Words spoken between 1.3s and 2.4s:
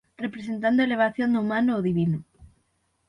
do humano ó divino.